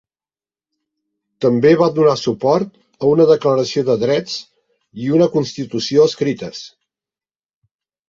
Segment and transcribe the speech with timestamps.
[1.45, 2.73] També va donar suport
[3.05, 4.41] a una declaració de drets
[5.05, 6.69] i una constitució escrites.